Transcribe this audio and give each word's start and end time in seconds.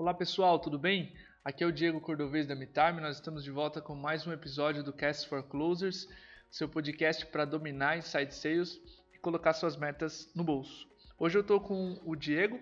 Olá 0.00 0.14
pessoal, 0.14 0.58
tudo 0.58 0.78
bem? 0.78 1.12
Aqui 1.44 1.62
é 1.62 1.66
o 1.66 1.70
Diego 1.70 2.00
Cordovez 2.00 2.46
da 2.46 2.54
MeTime, 2.54 3.02
nós 3.02 3.16
estamos 3.16 3.44
de 3.44 3.50
volta 3.50 3.82
com 3.82 3.94
mais 3.94 4.26
um 4.26 4.32
episódio 4.32 4.82
do 4.82 4.94
Cast 4.94 5.28
for 5.28 5.42
Closers, 5.42 6.08
seu 6.50 6.66
podcast 6.66 7.26
para 7.26 7.44
dominar 7.44 7.98
inside 7.98 8.34
sales 8.34 8.80
e 9.12 9.18
colocar 9.18 9.52
suas 9.52 9.76
metas 9.76 10.32
no 10.34 10.42
bolso. 10.42 10.88
Hoje 11.18 11.36
eu 11.36 11.42
estou 11.42 11.60
com 11.60 12.00
o 12.02 12.16
Diego, 12.16 12.58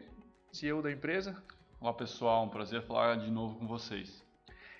CEO 0.52 0.82
da 0.82 0.90
empresa. 0.90 1.40
Olá 1.80 1.94
pessoal, 1.94 2.44
um 2.44 2.48
prazer 2.48 2.82
falar 2.82 3.14
de 3.18 3.30
novo 3.30 3.56
com 3.56 3.68
vocês. 3.68 4.20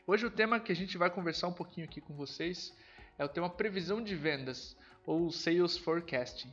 Hoje 0.05 0.27
o 0.27 0.31
tema 0.31 0.59
que 0.59 0.73
a 0.73 0.77
gente 0.77 0.99
vai 0.99 1.11
conversar 1.11 1.47
um 1.47 1.55
pouquinho 1.55 1.87
aqui 1.87 2.01
com 2.01 2.17
vocês 2.17 2.77
é 3.17 3.25
o 3.25 3.29
tema 3.29 3.49
previsão 3.49 4.03
de 4.03 4.17
vendas 4.17 4.77
ou 5.07 5.31
sales 5.31 5.79
forecasting. 5.79 6.53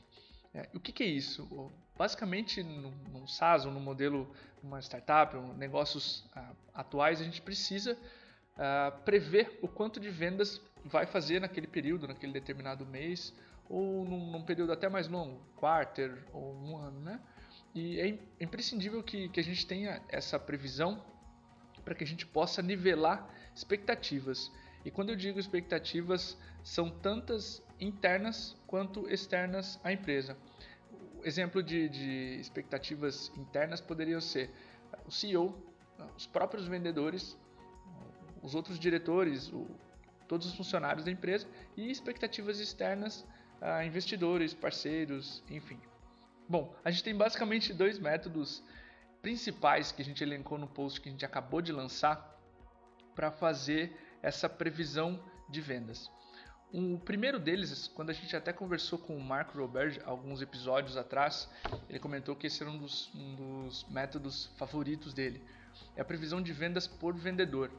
É, 0.54 0.70
o 0.72 0.80
que, 0.80 0.92
que, 0.92 1.02
é 1.02 1.08
isso? 1.08 1.74
Basicamente, 1.98 2.62
no 2.62 3.28
SaaS 3.28 3.66
ou 3.66 3.72
no 3.72 3.80
modelo 3.80 4.30
de 4.60 4.68
uma 4.68 4.80
startup, 4.82 5.36
um, 5.36 5.54
negócios 5.54 6.26
uh, 6.36 6.56
atuais, 6.74 7.22
a 7.22 7.24
gente 7.24 7.42
precisa 7.42 7.94
uh, 7.94 9.04
prever 9.04 9.58
o 9.62 9.68
quanto 9.68 10.00
de 10.00 10.10
vendas 10.10 10.62
vai 10.84 11.06
fazer 11.06 11.40
naquele 11.40 11.68
período, 11.68 12.08
naquele 12.08 12.34
determinado 12.34 12.86
mês, 12.86 13.34
ou 13.70 14.06
num, 14.06 14.32
num 14.32 14.44
período 14.44 14.72
até 14.72 14.88
mais 14.88 15.08
longo, 15.08 15.42
quarter 15.56 16.24
ou 16.32 16.54
um 16.54 16.78
ano, 16.78 17.00
né? 17.00 17.20
E 17.74 18.00
é, 18.00 18.10
é 18.10 18.44
imprescindível 18.44 19.02
que, 19.02 19.30
que 19.30 19.40
a 19.40 19.44
gente 19.44 19.66
tenha 19.66 20.02
essa 20.10 20.40
previsão 20.40 21.04
para 21.84 21.96
que 21.96 22.04
a 22.04 22.08
gente 22.08 22.26
possa 22.26 22.62
nivelar 22.62 23.28
expectativas. 23.56 24.52
E 24.84 24.92
quando 24.92 25.10
eu 25.10 25.16
digo 25.16 25.40
expectativas, 25.40 26.38
são 26.64 26.90
tantas 26.90 27.64
internas 27.80 28.56
quanto 28.68 29.10
externas 29.10 29.80
à 29.84 29.92
empresa. 29.92 30.38
Exemplo 31.26 31.64
de, 31.64 31.90
de 31.90 32.38
expectativas 32.40 33.32
internas 33.36 33.82
poderiam 33.82 34.22
ser 34.22 34.52
o 35.08 35.12
CEO, 35.12 35.60
os 36.16 36.28
próprios 36.28 36.68
vendedores, 36.68 37.36
os 38.44 38.54
outros 38.54 38.78
diretores, 38.78 39.52
o, 39.52 39.66
todos 40.28 40.46
os 40.46 40.54
funcionários 40.54 41.04
da 41.04 41.10
empresa 41.10 41.48
e 41.76 41.90
expectativas 41.90 42.60
externas 42.60 43.26
a 43.60 43.84
investidores, 43.84 44.54
parceiros, 44.54 45.44
enfim. 45.50 45.80
Bom, 46.48 46.76
a 46.86 46.92
gente 46.92 47.04
tem 47.04 47.18
basicamente 47.18 47.74
dois 47.74 47.98
métodos 47.98 48.64
principais 49.20 49.92
que 49.92 50.04
a 50.04 50.06
gente 50.06 50.24
elencou 50.24 50.60
no 50.60 50.68
post 50.68 51.02
que 51.02 51.10
a 51.10 51.12
gente 51.12 51.26
acabou 51.26 51.60
de 51.60 51.72
lançar 51.72 52.40
para 53.16 53.32
fazer 53.32 53.98
essa 54.22 54.48
previsão 54.48 55.20
de 55.50 55.60
vendas. 55.60 56.12
O 56.74 56.98
primeiro 57.00 57.40
deles, 57.40 57.88
quando 57.96 58.10
a 58.10 58.14
gente 58.14 58.36
até 58.36 58.52
conversou 58.52 59.00
com 59.00 59.16
o 59.16 59.24
Marco 59.24 59.58
Robert 59.58 60.02
alguns 60.06 60.42
episódios 60.42 60.98
atrás, 60.98 61.50
ele 61.90 62.00
comentou 62.00 62.36
que 62.36 62.48
esse 62.48 62.62
era 62.62 62.72
um 62.72 62.78
dos, 62.78 63.10
um 63.16 63.36
dos 63.36 63.86
métodos 63.90 64.48
favoritos 64.58 65.14
dele. 65.14 65.42
É 65.96 66.02
a 66.02 66.06
previsão 66.06 66.42
de 66.42 66.52
vendas 66.52 66.88
por 66.88 67.16
vendedor, 67.16 67.72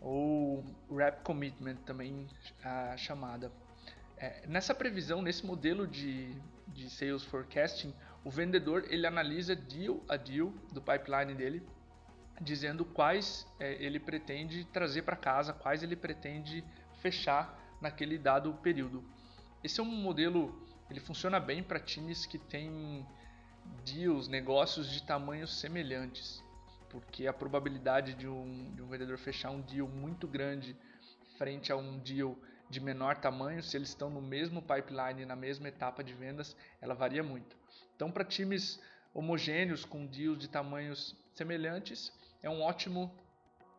ou 0.00 0.64
Rep 0.90 1.22
Commitment 1.22 1.76
também 1.86 2.28
a 2.62 2.96
chamada. 2.96 3.50
É, 4.16 4.46
nessa 4.46 4.74
previsão, 4.74 5.22
nesse 5.22 5.44
modelo 5.44 5.86
de, 5.86 6.34
de 6.68 6.88
Sales 6.90 7.24
Forecasting, 7.24 7.92
o 8.22 8.30
vendedor 8.30 8.84
ele 8.90 9.06
analisa 9.06 9.56
deal 9.56 10.02
a 10.08 10.16
deal 10.16 10.52
do 10.72 10.80
pipeline 10.80 11.34
dele 11.34 11.62
dizendo 12.40 12.84
quais 12.84 13.46
é, 13.58 13.74
ele 13.84 14.00
pretende 14.00 14.64
trazer 14.64 15.02
para 15.02 15.16
casa, 15.16 15.52
quais 15.52 15.82
ele 15.82 15.96
pretende 15.96 16.64
fechar 17.00 17.58
naquele 17.80 18.18
dado 18.18 18.52
período. 18.54 19.04
Esse 19.62 19.80
é 19.80 19.82
um 19.82 19.86
modelo, 19.86 20.66
ele 20.90 21.00
funciona 21.00 21.38
bem 21.38 21.62
para 21.62 21.78
times 21.78 22.26
que 22.26 22.38
têm 22.38 23.06
deals, 23.84 24.28
negócios 24.28 24.90
de 24.90 25.02
tamanhos 25.02 25.60
semelhantes, 25.60 26.42
porque 26.88 27.26
a 27.26 27.32
probabilidade 27.32 28.14
de 28.14 28.26
um, 28.26 28.74
de 28.74 28.82
um 28.82 28.88
vendedor 28.88 29.18
fechar 29.18 29.50
um 29.50 29.60
deal 29.60 29.88
muito 29.88 30.26
grande 30.26 30.76
frente 31.36 31.72
a 31.72 31.76
um 31.76 31.98
deal 31.98 32.36
de 32.68 32.80
menor 32.80 33.16
tamanho, 33.16 33.62
se 33.62 33.76
eles 33.76 33.88
estão 33.88 34.08
no 34.08 34.22
mesmo 34.22 34.62
pipeline, 34.62 35.26
na 35.26 35.34
mesma 35.34 35.68
etapa 35.68 36.04
de 36.04 36.14
vendas, 36.14 36.56
ela 36.80 36.94
varia 36.94 37.22
muito. 37.22 37.56
Então, 37.96 38.10
para 38.10 38.24
times 38.24 38.80
homogêneos 39.12 39.84
com 39.84 40.06
deals 40.06 40.38
de 40.38 40.48
tamanhos 40.48 41.16
semelhantes, 41.34 42.12
é 42.42 42.48
um 42.48 42.62
ótimo 42.62 43.12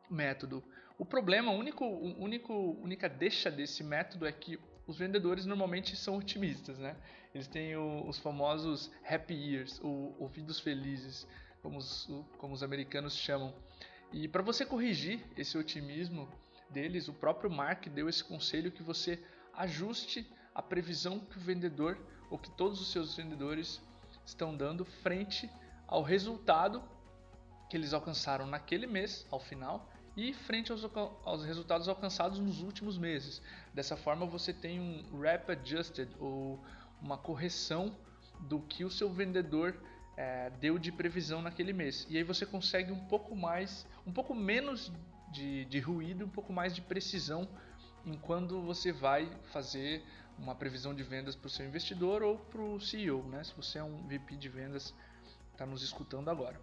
método. 0.10 0.64
O 1.02 1.06
problema, 1.06 1.52
a 1.52 1.56
único, 1.56 1.84
único, 1.84 2.54
única 2.80 3.10
deixa 3.10 3.50
desse 3.50 3.84
método 3.84 4.28
é 4.28 4.32
que 4.32 4.60
os 4.86 5.00
vendedores 5.00 5.48
normalmente 5.48 5.96
são 5.96 6.18
otimistas, 6.18 6.78
né? 6.78 6.96
Eles 7.34 7.48
têm 7.48 7.76
o, 7.76 8.08
os 8.08 8.20
famosos 8.20 8.92
happy 9.04 9.34
years, 9.34 9.80
ou 9.84 10.16
ouvidos 10.20 10.60
felizes, 10.60 11.28
como 11.64 11.80
os, 11.80 12.08
como 12.38 12.54
os 12.54 12.62
americanos 12.62 13.16
chamam. 13.16 13.52
E 14.14 14.28
para 14.28 14.44
você 14.44 14.64
corrigir 14.64 15.26
esse 15.36 15.58
otimismo 15.58 16.30
deles, 16.70 17.08
o 17.08 17.14
próprio 17.14 17.50
Mark 17.50 17.88
deu 17.88 18.08
esse 18.08 18.24
conselho 18.24 18.72
que 18.72 18.84
você 18.84 19.20
ajuste 19.56 20.32
a 20.54 20.62
previsão 20.62 21.20
que 21.20 21.38
o 21.40 21.42
vendedor 21.42 21.98
ou 22.30 22.38
que 22.38 22.52
todos 22.52 22.80
os 22.80 22.92
seus 22.92 23.16
vendedores 23.16 23.82
estão 24.24 24.56
dando 24.56 24.86
frente 24.86 25.50
ao 25.88 26.04
resultado 26.04 26.88
que 27.68 27.76
eles 27.76 27.92
alcançaram 27.92 28.46
naquele 28.46 28.86
mês, 28.86 29.26
ao 29.32 29.40
final, 29.40 29.91
e 30.16 30.34
frente 30.34 30.72
aos, 30.72 30.84
aos, 31.24 31.46
resultados 31.46 31.88
alcançados 31.88 32.40
nos 32.40 32.62
últimos 32.62 32.98
meses. 32.98 33.42
Dessa 33.74 33.96
forma, 33.96 34.26
você 34.26 34.54
tem 34.54 34.80
um 34.80 35.20
Rep 35.20 35.50
Adjusted, 35.50 36.10
ou 36.20 36.60
uma 37.02 37.18
correção 37.18 37.96
do 38.42 38.60
que 38.60 38.84
o 38.84 38.90
seu 38.90 39.10
vendedor 39.10 39.76
é, 40.18 40.50
deu 40.60 40.78
de 40.78 40.92
previsão 40.92 41.42
naquele 41.42 41.74
mês. 41.74 42.06
E 42.10 42.18
aí 42.18 42.24
você 42.24 42.46
consegue 42.46 42.92
um 42.92 43.06
pouco 43.06 43.36
mais, 43.36 43.88
um 44.06 44.12
pouco 44.12 44.36
menos 44.36 44.92
de, 45.32 45.66
de 45.66 45.80
ruído, 45.80 46.26
um 46.26 46.30
pouco 46.30 46.52
mais 46.52 46.76
de 46.76 46.82
precisão 46.82 47.48
em 48.06 48.14
quando 48.14 48.62
você 48.62 48.92
vai 48.92 49.32
fazer 49.52 50.04
uma 50.38 50.56
previsão 50.56 50.94
de 50.94 51.04
vendas 51.04 51.36
para 51.36 51.48
o 51.48 51.50
seu 51.50 51.66
investidor 51.66 52.24
ou 52.24 52.38
para 52.38 52.62
o 52.62 52.80
CEO, 52.80 53.24
né? 53.28 53.44
Se 53.44 53.54
você 53.56 53.78
é 53.78 53.84
um 53.84 54.08
VP 54.08 54.36
de 54.38 54.50
vendas, 54.50 54.94
está 55.52 55.66
nos 55.66 55.84
escutando 55.84 56.30
agora. 56.30 56.60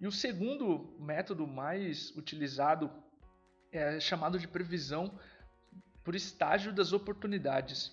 E 0.00 0.06
o 0.06 0.12
segundo 0.12 0.96
método 1.00 1.46
mais 1.46 2.10
utilizado 2.16 2.90
é 3.72 3.98
chamado 3.98 4.38
de 4.38 4.46
previsão 4.46 5.18
por 6.04 6.14
estágio 6.14 6.72
das 6.72 6.92
oportunidades. 6.92 7.92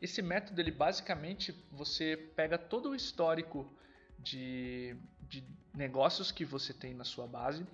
Esse 0.00 0.22
método, 0.22 0.60
ele 0.60 0.70
basicamente 0.70 1.52
você 1.70 2.16
pega 2.34 2.56
todo 2.56 2.90
o 2.90 2.94
histórico 2.94 3.70
de, 4.18 4.96
de 5.28 5.44
negócios 5.74 6.32
que 6.32 6.44
você 6.44 6.72
tem 6.72 6.94
na 6.94 7.04
sua 7.04 7.26
base 7.26 7.66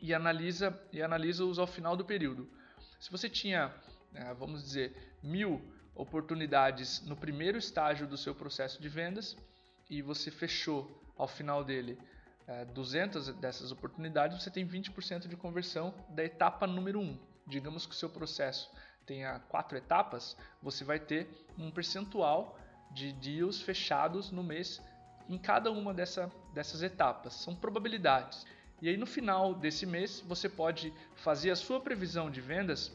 e 0.00 0.14
analisa 0.14 0.78
e 0.92 1.02
analisa-os 1.02 1.58
ao 1.58 1.66
final 1.66 1.96
do 1.96 2.04
período. 2.04 2.50
Se 2.98 3.10
você 3.10 3.28
tinha, 3.28 3.72
é, 4.14 4.32
vamos 4.34 4.64
dizer, 4.64 5.14
mil 5.22 5.62
oportunidades 5.94 7.02
no 7.02 7.16
primeiro 7.16 7.58
estágio 7.58 8.06
do 8.06 8.16
seu 8.16 8.34
processo 8.34 8.80
de 8.80 8.88
vendas 8.88 9.36
e 9.88 10.00
você 10.00 10.30
fechou 10.30 11.12
ao 11.16 11.28
final 11.28 11.62
dele 11.62 11.98
200 12.72 13.28
é, 13.28 13.32
dessas 13.32 13.72
oportunidades, 13.72 14.42
você 14.42 14.50
tem 14.50 14.66
20% 14.66 15.26
de 15.28 15.36
conversão 15.36 15.94
da 16.10 16.24
etapa 16.24 16.66
número 16.66 17.00
1. 17.00 17.18
Digamos 17.46 17.86
que 17.86 17.92
o 17.92 17.96
seu 17.96 18.08
processo 18.08 18.70
tenha 19.06 19.38
quatro 19.48 19.76
etapas, 19.76 20.36
você 20.62 20.84
vai 20.84 20.98
ter 20.98 21.28
um 21.58 21.70
percentual 21.70 22.58
de 22.90 23.12
deals 23.12 23.60
fechados 23.60 24.30
no 24.30 24.42
mês 24.42 24.80
em 25.28 25.38
cada 25.38 25.70
uma 25.70 25.92
dessa, 25.92 26.30
dessas 26.52 26.82
etapas. 26.82 27.34
São 27.34 27.54
probabilidades. 27.54 28.46
E 28.80 28.88
aí 28.88 28.96
no 28.96 29.06
final 29.06 29.54
desse 29.54 29.86
mês 29.86 30.20
você 30.20 30.48
pode 30.48 30.92
fazer 31.16 31.50
a 31.50 31.56
sua 31.56 31.80
previsão 31.80 32.30
de 32.30 32.40
vendas 32.40 32.92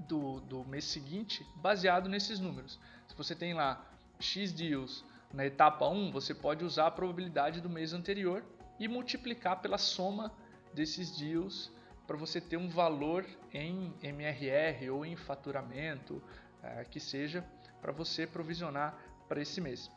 do, 0.00 0.40
do 0.40 0.64
mês 0.64 0.84
seguinte 0.84 1.46
baseado 1.56 2.08
nesses 2.08 2.40
números. 2.40 2.78
Se 3.08 3.14
você 3.14 3.34
tem 3.34 3.54
lá 3.54 3.84
X 4.18 4.52
deals 4.52 5.04
na 5.32 5.44
etapa 5.44 5.86
1, 5.88 6.10
você 6.10 6.32
pode 6.34 6.64
usar 6.64 6.86
a 6.86 6.90
probabilidade 6.90 7.60
do 7.60 7.68
mês 7.68 7.92
anterior 7.92 8.42
e 8.78 8.88
multiplicar 8.88 9.60
pela 9.60 9.78
soma 9.78 10.32
desses 10.72 11.16
deals 11.16 11.72
para 12.06 12.16
você 12.16 12.40
ter 12.40 12.56
um 12.56 12.68
valor 12.68 13.24
em 13.52 13.94
MRR 14.02 14.90
ou 14.90 15.06
em 15.06 15.16
faturamento, 15.16 16.22
é, 16.62 16.84
que 16.84 17.00
seja, 17.00 17.44
para 17.80 17.92
você 17.92 18.26
provisionar 18.26 18.98
para 19.28 19.40
esse 19.40 19.60
mês. 19.60 19.90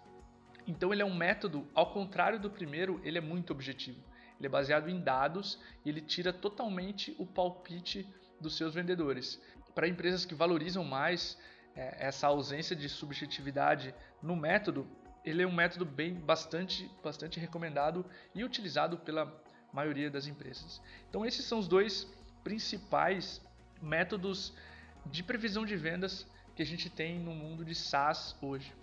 Então 0.65 0.91
ele 0.91 1.01
é 1.01 1.06
um 1.06 1.15
método, 1.15 1.68
ao 1.74 1.91
contrário 1.91 2.39
do 2.39 2.50
primeiro, 2.50 3.00
ele 3.03 3.18
é 3.18 3.21
muito 3.21 3.51
objetivo. 3.51 4.00
Ele 4.38 4.47
é 4.47 4.50
baseado 4.50 4.89
em 4.89 5.00
dados 5.00 5.59
e 5.83 5.89
ele 5.89 6.01
tira 6.01 6.31
totalmente 6.31 7.15
o 7.18 7.25
palpite 7.25 8.07
dos 8.39 8.56
seus 8.56 8.73
vendedores. 8.73 9.41
Para 9.73 9.88
empresas 9.88 10.25
que 10.25 10.35
valorizam 10.35 10.83
mais 10.83 11.38
é, 11.75 12.07
essa 12.07 12.27
ausência 12.27 12.75
de 12.75 12.88
subjetividade 12.89 13.94
no 14.21 14.35
método, 14.35 14.88
ele 15.27 15.44
é 15.44 15.47
um 15.47 15.51
método 15.51 15.83
bem 15.83 16.13
bastante, 16.13 16.89
bastante 17.03 17.38
recomendado 17.38 18.06
e 18.33 18.45
utilizado 18.45 18.97
pela 18.97 19.44
maioria 19.74 20.09
das 20.09 20.25
empresas. 20.25 20.81
Então 21.09 21.25
esses 21.25 21.45
são 21.45 21.59
os 21.59 21.68
dois 21.68 22.07
principais 22.45 23.41
métodos 23.81 24.53
de 25.06 25.21
previsão 25.21 25.65
de 25.65 25.75
vendas 25.75 26.25
que 26.56 26.62
a 26.62 26.65
gente 26.65 26.89
tem 26.89 27.19
no 27.19 27.33
mundo 27.35 27.65
de 27.65 27.75
SaaS 27.75 28.38
hoje. 28.41 28.74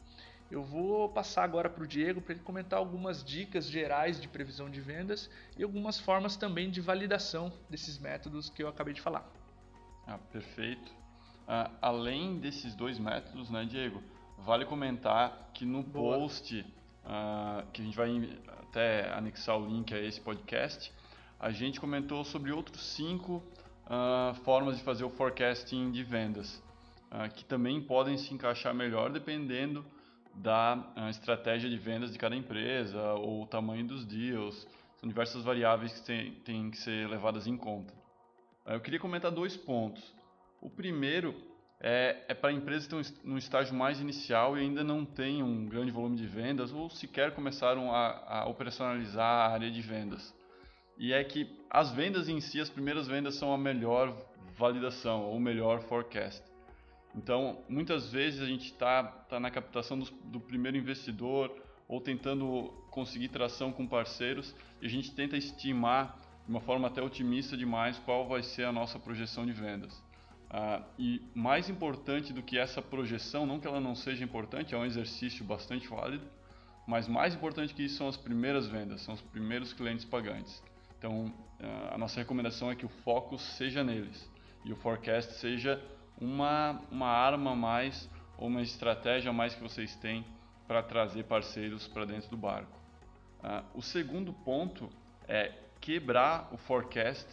Eu 0.50 0.62
vou 0.62 1.08
passar 1.08 1.44
agora 1.44 1.70
para 1.70 1.82
o 1.82 1.86
Diego 1.86 2.20
para 2.20 2.34
ele 2.34 2.42
comentar 2.42 2.78
algumas 2.78 3.24
dicas 3.24 3.66
gerais 3.66 4.20
de 4.20 4.28
previsão 4.28 4.68
de 4.68 4.82
vendas 4.82 5.30
e 5.56 5.62
algumas 5.62 5.98
formas 5.98 6.36
também 6.36 6.70
de 6.70 6.82
validação 6.82 7.50
desses 7.70 7.98
métodos 7.98 8.50
que 8.50 8.62
eu 8.62 8.68
acabei 8.68 8.92
de 8.92 9.00
falar. 9.00 9.26
Ah, 10.06 10.18
perfeito. 10.30 10.92
Ah, 11.48 11.70
além 11.80 12.38
desses 12.38 12.74
dois 12.74 12.98
métodos, 12.98 13.48
né, 13.48 13.64
Diego, 13.64 14.02
vale 14.38 14.64
comentar 14.64 15.50
que 15.54 15.64
no 15.64 15.82
Boa. 15.82 16.18
post 16.18 16.64
ah, 17.06 17.64
que 17.72 17.82
a 17.82 17.84
gente 17.84 17.96
vai 17.96 18.38
até 18.62 19.12
anexar 19.12 19.58
o 19.58 19.66
link 19.66 19.92
a 19.92 20.00
esse 20.00 20.20
podcast, 20.20 20.90
a 21.38 21.50
gente 21.50 21.78
comentou 21.78 22.24
sobre 22.24 22.50
outros 22.50 22.82
cinco 22.94 23.42
uh, 23.84 24.34
formas 24.36 24.78
de 24.78 24.82
fazer 24.82 25.04
o 25.04 25.10
forecasting 25.10 25.90
de 25.90 26.02
vendas, 26.02 26.62
uh, 27.12 27.28
que 27.34 27.44
também 27.44 27.80
podem 27.82 28.16
se 28.16 28.32
encaixar 28.32 28.74
melhor 28.74 29.10
dependendo 29.10 29.84
da 30.34 30.76
uh, 30.96 31.10
estratégia 31.10 31.68
de 31.68 31.76
vendas 31.76 32.10
de 32.10 32.18
cada 32.18 32.34
empresa 32.34 33.12
ou 33.12 33.42
o 33.42 33.46
tamanho 33.46 33.86
dos 33.86 34.06
deals. 34.06 34.66
São 34.96 35.06
diversas 35.06 35.44
variáveis 35.44 35.92
que 35.92 36.06
têm, 36.06 36.32
têm 36.36 36.70
que 36.70 36.78
ser 36.78 37.06
levadas 37.06 37.46
em 37.46 37.58
conta. 37.58 37.92
eu 38.66 38.80
queria 38.80 38.98
comentar 38.98 39.30
dois 39.30 39.54
pontos. 39.54 40.14
O 40.58 40.70
primeiro 40.70 41.34
é, 41.86 42.24
é 42.28 42.32
para 42.32 42.50
empresas 42.50 42.86
que 42.86 42.96
estão 42.96 43.30
no 43.30 43.36
estágio 43.36 43.74
mais 43.74 44.00
inicial 44.00 44.56
e 44.56 44.62
ainda 44.62 44.82
não 44.82 45.04
têm 45.04 45.42
um 45.42 45.66
grande 45.66 45.90
volume 45.90 46.16
de 46.16 46.26
vendas 46.26 46.72
ou 46.72 46.88
sequer 46.88 47.34
começaram 47.34 47.92
a, 47.92 48.40
a 48.40 48.48
operacionalizar 48.48 49.22
a 49.22 49.52
área 49.52 49.70
de 49.70 49.82
vendas 49.82 50.34
e 50.96 51.12
é 51.12 51.22
que 51.22 51.46
as 51.68 51.92
vendas 51.92 52.26
em 52.26 52.40
si, 52.40 52.58
as 52.58 52.70
primeiras 52.70 53.06
vendas 53.06 53.34
são 53.34 53.52
a 53.52 53.58
melhor 53.58 54.16
validação 54.56 55.24
ou 55.24 55.38
melhor 55.38 55.82
forecast. 55.82 56.42
Então, 57.14 57.58
muitas 57.68 58.10
vezes 58.10 58.40
a 58.40 58.46
gente 58.46 58.66
está 58.66 59.02
tá 59.02 59.38
na 59.38 59.50
captação 59.50 59.98
do, 59.98 60.10
do, 60.24 60.40
primeiro 60.40 60.76
investidor 60.76 61.54
ou 61.86 62.00
tentando 62.00 62.72
conseguir 62.90 63.28
tração 63.28 63.70
com 63.70 63.86
parceiros 63.86 64.54
e 64.80 64.86
a 64.86 64.88
gente 64.88 65.14
tenta 65.14 65.36
estimar 65.36 66.18
de 66.44 66.50
uma 66.50 66.60
forma 66.60 66.88
até 66.88 67.02
otimista 67.02 67.56
demais 67.56 67.98
qual 67.98 68.26
vai 68.26 68.42
ser 68.42 68.64
a 68.64 68.72
nossa 68.72 68.98
projeção 68.98 69.44
de 69.44 69.52
vendas. 69.52 70.03
Ah, 70.56 70.80
e 70.96 71.20
mais 71.34 71.68
importante 71.68 72.32
do 72.32 72.40
que 72.40 72.56
essa 72.56 72.80
projeção, 72.80 73.44
não 73.44 73.58
que 73.58 73.66
ela 73.66 73.80
não 73.80 73.96
seja 73.96 74.22
importante, 74.22 74.72
é 74.72 74.78
um 74.78 74.84
exercício 74.84 75.44
bastante 75.44 75.88
válido, 75.88 76.24
mas 76.86 77.08
mais 77.08 77.34
importante 77.34 77.74
que 77.74 77.82
isso 77.82 77.96
são 77.96 78.06
as 78.06 78.16
primeiras 78.16 78.68
vendas, 78.68 79.00
são 79.00 79.14
os 79.14 79.20
primeiros 79.20 79.72
clientes 79.72 80.04
pagantes. 80.04 80.62
Então, 80.96 81.34
a 81.90 81.98
nossa 81.98 82.20
recomendação 82.20 82.70
é 82.70 82.76
que 82.76 82.86
o 82.86 82.88
foco 82.88 83.36
seja 83.36 83.82
neles 83.82 84.30
e 84.64 84.72
o 84.72 84.76
forecast 84.76 85.32
seja 85.32 85.82
uma, 86.20 86.80
uma 86.88 87.08
arma 87.08 87.50
a 87.50 87.56
mais 87.56 88.08
ou 88.38 88.46
uma 88.46 88.62
estratégia 88.62 89.30
a 89.30 89.32
mais 89.32 89.56
que 89.56 89.60
vocês 89.60 89.96
têm 89.96 90.24
para 90.68 90.84
trazer 90.84 91.24
parceiros 91.24 91.88
para 91.88 92.04
dentro 92.04 92.30
do 92.30 92.36
barco. 92.36 92.78
Uh, 93.40 93.78
o 93.78 93.82
segundo 93.82 94.32
ponto 94.32 94.88
é 95.26 95.52
quebrar 95.80 96.48
o 96.52 96.56
forecast 96.56 97.26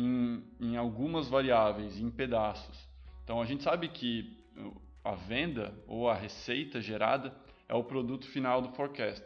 em, 0.00 0.42
em 0.60 0.76
algumas 0.76 1.28
variáveis, 1.28 1.98
em 1.98 2.10
pedaços. 2.10 2.88
Então 3.24 3.40
a 3.40 3.46
gente 3.46 3.62
sabe 3.62 3.88
que 3.88 4.38
a 5.04 5.12
venda 5.12 5.74
ou 5.86 6.08
a 6.08 6.14
receita 6.14 6.80
gerada 6.80 7.34
é 7.68 7.74
o 7.74 7.84
produto 7.84 8.26
final 8.26 8.60
do 8.60 8.70
forecast. 8.70 9.24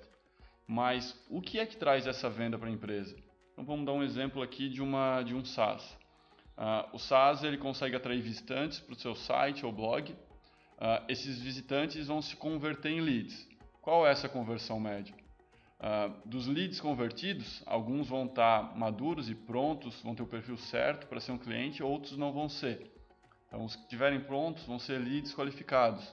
Mas 0.67 1.19
o 1.29 1.41
que 1.41 1.59
é 1.59 1.67
que 1.67 1.77
traz 1.77 2.07
essa 2.07 2.31
venda 2.31 2.59
para 2.59 2.69
a 2.69 2.73
empresa? 2.73 3.17
Então 3.53 3.65
vamos 3.65 3.85
dar 3.85 3.93
um 3.93 4.03
exemplo 4.03 4.43
aqui 4.43 4.69
de, 4.69 4.83
uma, 4.83 5.23
de 5.23 5.35
um 5.35 5.45
SaaS. 5.45 5.85
Uh, 6.57 6.95
o 6.97 6.99
SaaS 6.99 7.43
ele 7.43 7.59
consegue 7.59 7.97
atrair 7.97 8.21
visitantes 8.21 8.81
para 8.81 8.93
o 8.93 8.99
seu 8.99 9.15
site 9.15 9.67
ou 9.67 9.73
blog. 9.73 10.13
Uh, 10.13 11.05
esses 11.09 11.41
visitantes 11.41 12.07
vão 12.07 12.23
se 12.23 12.37
converter 12.37 12.91
em 12.91 13.01
leads. 13.01 13.49
Qual 13.81 14.07
é 14.07 14.11
essa 14.11 14.29
conversão 14.29 14.81
média? 14.81 15.15
Uh, 15.81 16.29
dos 16.29 16.47
leads 16.47 16.81
convertidos, 16.81 17.63
alguns 17.67 18.09
vão 18.09 18.27
estar 18.27 18.69
tá 18.69 18.75
maduros 18.75 19.29
e 19.29 19.35
prontos, 19.35 20.01
vão 20.03 20.15
ter 20.15 20.23
o 20.23 20.27
perfil 20.27 20.57
certo 20.57 21.07
para 21.07 21.21
ser 21.21 21.33
um 21.33 21.39
cliente, 21.39 21.83
outros 21.83 22.17
não 22.17 22.33
vão 22.33 22.49
ser. 22.49 22.91
Então, 23.49 23.65
os 23.65 23.77
que 23.77 23.83
estiverem 23.83 24.21
prontos 24.21 24.65
vão 24.65 24.79
ser 24.79 24.99
leads 24.99 25.35
qualificados. 25.35 26.05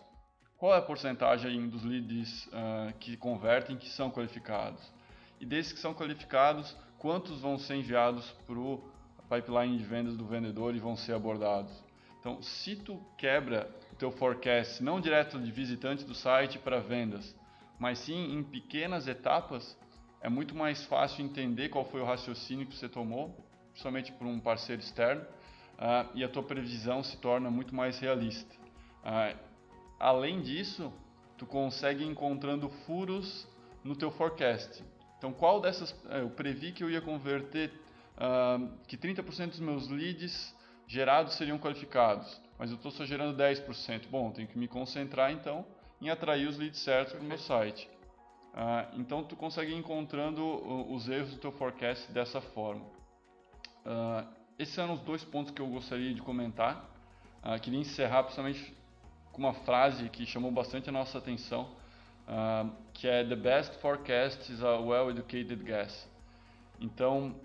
Qual 0.57 0.73
é 0.73 0.77
a 0.77 0.81
porcentagem 0.81 1.67
dos 1.69 1.83
leads 1.83 2.47
que 2.99 3.17
convertem 3.17 3.77
que 3.77 3.89
são 3.89 4.11
qualificados? 4.11 4.79
E 5.39 5.45
desses 5.45 5.73
que 5.73 5.79
são 5.79 5.91
qualificados, 5.91 6.75
quantos 6.99 7.41
vão 7.41 7.57
ser 7.57 7.77
enviados 7.77 8.29
para 8.45 8.59
o 8.59 8.83
pipeline 9.27 9.77
de 9.77 9.83
vendas 9.83 10.15
do 10.15 10.25
vendedor 10.25 10.75
e 10.75 10.79
vão 10.79 10.95
ser 10.95 11.13
abordados. 11.13 11.71
Então, 12.19 12.41
se 12.43 12.75
tu 12.75 13.01
quebra 13.17 13.67
o 13.91 13.95
teu 13.95 14.11
forecast 14.11 14.83
não 14.83 15.01
direto 15.01 15.39
de 15.39 15.51
visitante 15.51 16.03
do 16.03 16.13
site 16.13 16.59
para 16.59 16.79
vendas, 16.79 17.35
mas 17.81 17.97
sim 17.97 18.37
em 18.37 18.43
pequenas 18.43 19.07
etapas, 19.07 19.75
é 20.21 20.29
muito 20.29 20.55
mais 20.55 20.85
fácil 20.85 21.25
entender 21.25 21.69
qual 21.69 21.83
foi 21.83 21.99
o 21.99 22.05
raciocínio 22.05 22.67
que 22.67 22.77
você 22.77 22.87
tomou, 22.87 23.35
principalmente 23.71 24.11
por 24.11 24.27
um 24.27 24.39
parceiro 24.39 24.79
externo, 24.79 25.23
uh, 25.23 26.07
e 26.13 26.23
a 26.23 26.29
tua 26.29 26.43
previsão 26.43 27.01
se 27.01 27.17
torna 27.17 27.49
muito 27.49 27.73
mais 27.73 27.97
realista. 27.97 28.55
Uh, 29.03 29.35
além 29.99 30.43
disso, 30.43 30.93
tu 31.39 31.47
consegue 31.47 32.05
encontrando 32.05 32.69
furos 32.85 33.47
no 33.83 33.95
teu 33.95 34.11
forecast. 34.11 34.83
Então, 35.17 35.33
qual 35.33 35.59
dessas. 35.59 35.95
É, 36.11 36.21
eu 36.21 36.29
previ 36.29 36.71
que 36.71 36.83
eu 36.83 36.89
ia 36.89 37.01
converter. 37.01 37.73
Uh, 38.15 38.71
que 38.87 38.95
30% 38.95 39.49
dos 39.49 39.59
meus 39.59 39.87
leads 39.87 40.55
gerados 40.85 41.33
seriam 41.33 41.57
qualificados, 41.57 42.39
mas 42.59 42.69
eu 42.69 42.75
estou 42.75 42.91
só 42.91 43.05
gerando 43.05 43.35
10%. 43.35 44.07
Bom, 44.11 44.29
tenho 44.29 44.47
que 44.47 44.59
me 44.59 44.67
concentrar 44.67 45.31
então 45.31 45.65
em 46.01 46.09
atrair 46.09 46.47
os 46.47 46.57
leads 46.57 46.79
certos 46.79 47.13
para 47.13 47.21
o 47.21 47.25
meu 47.25 47.37
site. 47.37 47.89
Uh, 48.53 48.99
então, 48.99 49.23
tu 49.23 49.35
consegue 49.35 49.71
ir 49.71 49.77
encontrando 49.77 50.43
os 50.91 51.07
erros 51.07 51.31
do 51.31 51.37
teu 51.37 51.51
forecast 51.51 52.11
dessa 52.11 52.41
forma. 52.41 52.83
Uh, 53.85 54.27
esses 54.59 54.77
eram 54.77 54.95
os 54.95 55.01
dois 55.01 55.23
pontos 55.23 55.53
que 55.53 55.61
eu 55.61 55.67
gostaria 55.67 56.13
de 56.13 56.21
comentar. 56.21 56.89
Uh, 57.43 57.59
queria 57.61 57.79
encerrar 57.79 58.23
principalmente 58.23 58.75
com 59.31 59.39
uma 59.39 59.53
frase 59.53 60.09
que 60.09 60.25
chamou 60.25 60.51
bastante 60.51 60.89
a 60.89 60.91
nossa 60.91 61.17
atenção 61.17 61.69
uh, 62.27 62.71
que 62.93 63.07
é 63.07 63.23
The 63.23 63.35
Best 63.35 63.79
Forecast 63.79 64.51
is 64.51 64.63
a 64.63 64.77
Well-Educated 64.77 65.63
Guess. 65.63 66.09
Então, 66.79 67.35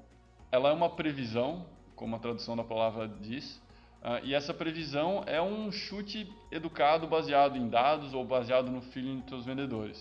ela 0.50 0.70
é 0.70 0.72
uma 0.72 0.90
previsão, 0.90 1.66
como 1.94 2.16
a 2.16 2.18
tradução 2.18 2.56
da 2.56 2.64
palavra 2.64 3.08
diz, 3.08 3.60
uh, 4.06 4.24
e 4.24 4.32
essa 4.32 4.54
previsão 4.54 5.24
é 5.26 5.42
um 5.42 5.70
chute 5.72 6.32
educado 6.50 7.06
baseado 7.06 7.56
em 7.56 7.68
dados 7.68 8.14
ou 8.14 8.24
baseado 8.24 8.70
no 8.70 8.80
feeling 8.80 9.18
dos 9.20 9.28
seus 9.28 9.44
vendedores. 9.44 10.00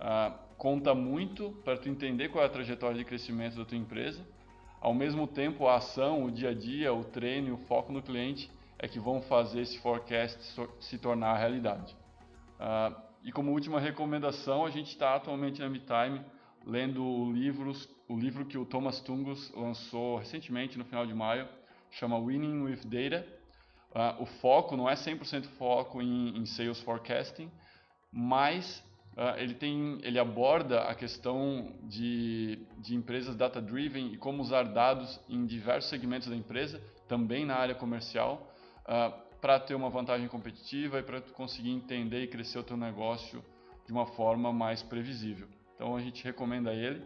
Uh, 0.00 0.34
conta 0.56 0.94
muito 0.94 1.50
para 1.64 1.76
tu 1.76 1.88
entender 1.88 2.30
qual 2.30 2.42
é 2.42 2.46
a 2.46 2.50
trajetória 2.50 2.96
de 2.96 3.04
crescimento 3.04 3.56
da 3.56 3.64
tua 3.64 3.78
empresa. 3.78 4.26
Ao 4.80 4.94
mesmo 4.94 5.26
tempo, 5.26 5.66
a 5.66 5.76
ação, 5.76 6.24
o 6.24 6.30
dia 6.30 6.50
a 6.50 6.54
dia, 6.54 6.92
o 6.92 7.04
treino, 7.04 7.54
o 7.54 7.58
foco 7.58 7.92
no 7.92 8.02
cliente 8.02 8.50
é 8.78 8.88
que 8.88 8.98
vão 8.98 9.22
fazer 9.22 9.60
esse 9.60 9.78
forecast 9.78 10.38
se 10.80 10.98
tornar 10.98 11.36
realidade. 11.36 11.96
Uh, 12.58 12.94
e 13.22 13.32
como 13.32 13.52
última 13.52 13.80
recomendação, 13.80 14.66
a 14.66 14.70
gente 14.70 14.88
está 14.88 15.14
atualmente 15.14 15.60
na 15.60 15.68
MeTime 15.68 16.20
lendo 16.66 17.32
livros, 17.32 17.88
o 18.08 18.16
livro 18.16 18.44
que 18.44 18.58
o 18.58 18.64
Thomas 18.64 19.00
Tungus 19.00 19.52
lançou 19.54 20.16
recentemente, 20.16 20.78
no 20.78 20.84
final 20.84 21.06
de 21.06 21.14
maio, 21.14 21.48
chama 21.94 22.18
Winning 22.18 22.62
with 22.62 22.80
Data. 22.84 23.26
Uh, 23.94 24.22
o 24.22 24.26
foco 24.26 24.76
não 24.76 24.90
é 24.90 24.94
100% 24.94 25.46
foco 25.56 26.02
em, 26.02 26.36
em, 26.36 26.44
sales 26.44 26.80
forecasting, 26.80 27.48
mas 28.12 28.82
uh, 29.16 29.38
ele, 29.38 29.54
tem, 29.54 30.00
ele 30.02 30.18
aborda 30.18 30.82
a 30.82 30.94
questão 30.94 31.72
de, 31.84 32.58
de 32.78 32.96
empresas 32.96 33.36
data-driven 33.36 34.12
e 34.12 34.16
como 34.16 34.42
usar 34.42 34.64
dados 34.64 35.20
em 35.28 35.46
diversos 35.46 35.88
segmentos 35.88 36.28
da 36.28 36.34
empresa, 36.34 36.82
também 37.06 37.46
na 37.46 37.54
área 37.54 37.74
comercial, 37.74 38.52
uh, 38.82 39.14
para 39.40 39.60
ter 39.60 39.74
uma 39.74 39.90
vantagem 39.90 40.26
competitiva 40.26 40.98
e 40.98 41.02
para 41.02 41.20
conseguir 41.20 41.70
entender 41.70 42.24
e 42.24 42.26
crescer 42.26 42.58
o 42.58 42.64
teu 42.64 42.76
negócio 42.76 43.44
de 43.86 43.92
uma 43.92 44.06
forma 44.06 44.52
mais 44.52 44.82
previsível. 44.82 45.46
Então 45.76 45.94
a 45.94 46.00
gente 46.00 46.24
recomenda 46.24 46.72
ele 46.72 47.00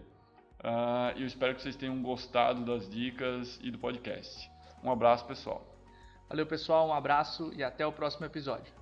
uh, 0.60 1.16
e 1.16 1.20
eu 1.20 1.26
espero 1.26 1.54
que 1.54 1.60
vocês 1.60 1.76
tenham 1.76 2.00
gostado 2.02 2.64
das 2.64 2.88
dicas 2.88 3.58
e 3.62 3.70
do 3.70 3.78
podcast. 3.78 4.57
Um 4.82 4.90
abraço 4.90 5.24
pessoal. 5.26 5.62
Valeu 6.28 6.46
pessoal, 6.46 6.88
um 6.88 6.92
abraço 6.92 7.52
e 7.54 7.64
até 7.64 7.86
o 7.86 7.92
próximo 7.92 8.26
episódio. 8.26 8.78